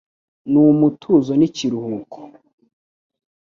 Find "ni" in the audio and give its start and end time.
1.35-1.47